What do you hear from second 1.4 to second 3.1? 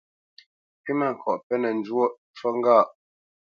penə́ njwōʼ, ncú ŋgâʼ.